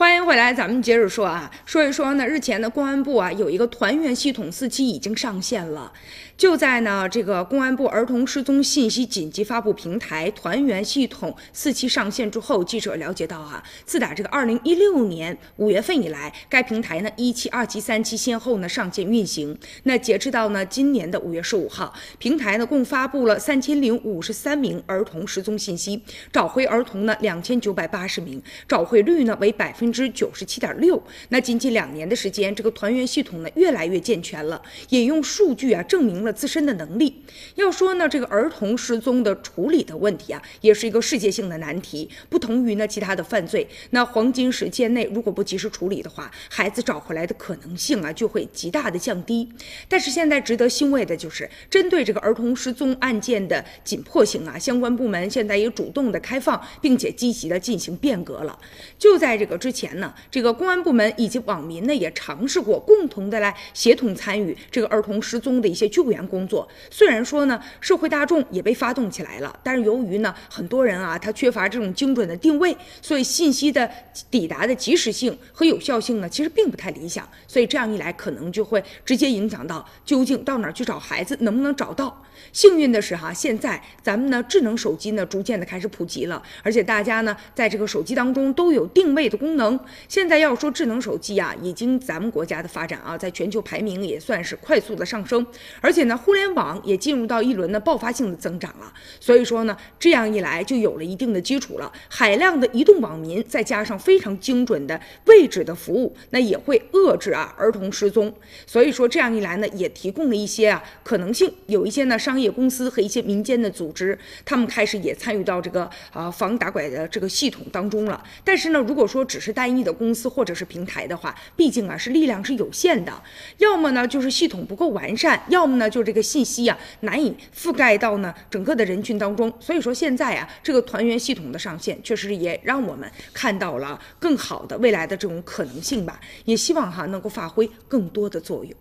[0.00, 5.92] 欢迎回来，咱们接着说啊，说一说呢，日前的公安部啊有一个团员系统四期已经上线了。
[6.38, 19.54] 就在呢这个公安部儿童失踪信息紧急发布平台团员系统四期上线之后，记者了解到啊，自打这个二零一六年五月份以来，该平台呢一期、二期、三期先后呢上线运行。
[19.82, 26.00] 那截止到呢今年的五月十五号，平台呢共发布了三千零五十三名儿童失踪信息，
[26.32, 29.89] 找回儿童呢两千九百八十名，找回率呢为百分。
[29.92, 37.22] 之九十七点六，那仅仅两年的时间，这个团员系统呢越来越健全了，也用数据啊证明了自身的能力。
[37.56, 42.08] 要说呢，这个儿童失踪的处理的问题啊，也是一个世界性的难题。
[42.28, 49.48] 不同于呢其他的犯罪，那黄金时间内如果不及时处理的话，孩子找回来的可能性啊就会极大的降低。
[49.88, 58.58] 但是现在值得欣慰的就是，针对这个儿童失踪案件的紧迫性啊，相关部门现在也主动的开放，并且积极的进行变革了。
[58.98, 59.79] 就在这个之前。
[59.80, 66.68] 前呢，这个公安部门以及网民呢也尝试过共同的来协同参与这个儿童失踪的一些救援工作。
[66.90, 73.90] 虽然说呢，社会大众也被发动起来了，但是由于呢很多人啊他缺乏这种精准的定位，所以信息的
[74.30, 77.26] 抵达的及时性和有效性呢其实并不太理想。
[77.46, 82.22] 所以这样一来，可能就会直接影响到究竟到哪去找孩子，能不能找到。
[82.52, 89.59] 幸运的是哈，现在咱们呢智能手机呢逐渐的开始普及了，而且大家呢在这个手机当中都有定位的功能。
[89.60, 95.46] 能现在要说智能手机啊，已经咱们国家的发展啊，在全球排名也算是快速的上升，
[95.80, 98.92] 而且呢，互联网也进入到一轮的爆发性的增长了。
[99.20, 101.92] 所以说呢，这样一来就有了一定的基础了。
[102.08, 108.34] 海量的移动网民，再加上非常精准的位置的服务，那也会遏制啊儿童失踪。
[108.66, 111.52] 所以说这样一来呢，也提供了一些啊可能性。
[111.66, 118.22] 有一些呢商业公司和一些民间的组织，他们开始也参与到这个啊防打拐的这个系统当中了。
[118.42, 123.12] 但是呢，如果说只是单一的公司或者是平台的话，毕竟啊是力量是有限的，
[123.58, 129.52] 要么呢就是系统不够完善，要么呢就这个信息啊难以覆盖到呢整个的人群当中。
[129.60, 138.72] 所以说现在啊这个团员系统的上线，确实也让我们看到了更好的未来的这种可能性吧，也希望哈能够发挥更多的作用。